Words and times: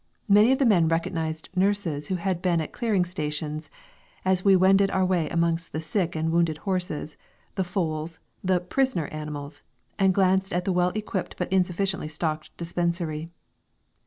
Many 0.27 0.51
of 0.51 0.57
the 0.57 0.65
men 0.65 0.87
recognised 0.87 1.49
nurses 1.55 2.07
who 2.07 2.15
had 2.15 2.41
been 2.41 2.59
at 2.59 2.71
clearing 2.71 3.05
stations, 3.05 3.69
as 4.25 4.43
we 4.43 4.55
wended 4.55 4.89
our 4.89 5.05
way 5.05 5.29
amongst 5.29 5.73
the 5.73 5.79
sick 5.79 6.15
and 6.15 6.31
wounded 6.31 6.57
horses, 6.65 7.17
the 7.53 7.63
foals, 7.63 8.17
the 8.43 8.59
"prisoner" 8.59 9.05
animals, 9.09 9.61
and 9.99 10.11
glanced 10.11 10.53
at 10.53 10.65
the 10.65 10.73
well 10.73 10.89
equipped 10.95 11.35
but 11.37 11.53
insufficiently 11.53 12.07
stocked 12.07 12.49
dispensary. 12.57 13.29